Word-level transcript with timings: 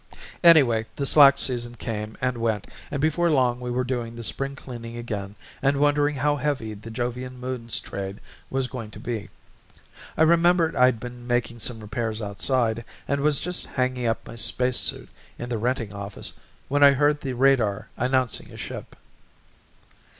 Anyway, 0.43 0.87
the 0.95 1.05
slack 1.05 1.37
season 1.37 1.75
came 1.75 2.17
and 2.19 2.39
went 2.39 2.65
and 2.89 2.99
before 2.99 3.29
long 3.29 3.59
we 3.59 3.69
were 3.69 3.83
doing 3.83 4.15
the 4.15 4.23
spring 4.23 4.55
cleaning 4.55 4.97
again 4.97 5.35
and 5.61 5.77
wondering 5.77 6.15
how 6.15 6.35
heavy 6.37 6.73
the 6.73 6.89
Jovian 6.89 7.39
Moons 7.39 7.79
trade 7.79 8.19
was 8.49 8.65
going 8.65 8.89
to 8.89 8.99
be. 8.99 9.29
I 10.17 10.23
remember 10.23 10.73
I'd 10.75 10.99
been 10.99 11.27
making 11.27 11.59
some 11.59 11.81
repairs 11.81 12.19
outside 12.19 12.83
and 13.07 13.21
was 13.21 13.39
just 13.39 13.67
hanging 13.67 14.07
up 14.07 14.25
my 14.25 14.35
spacesuit 14.35 15.09
in 15.37 15.49
the 15.49 15.59
Renting 15.59 15.93
Office 15.93 16.33
when 16.67 16.81
I 16.83 16.93
heard 16.93 17.21
the 17.21 17.33
radar 17.33 17.89
announcing 17.95 18.49
a 18.51 18.57
ship. 18.57 18.95